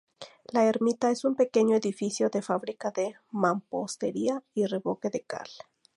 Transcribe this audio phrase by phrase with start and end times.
[0.51, 5.47] La ermita es un pequeño edificio de fábrica de mampostería y revoque de cal.